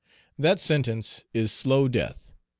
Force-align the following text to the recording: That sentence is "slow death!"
That 0.39 0.59
sentence 0.59 1.25
is 1.31 1.51
"slow 1.51 1.87
death!" 1.87 2.31